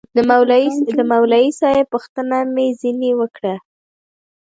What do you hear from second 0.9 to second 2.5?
د مولوي صاحب پوښتنه